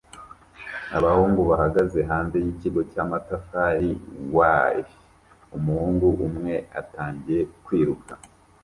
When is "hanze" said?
2.09-2.37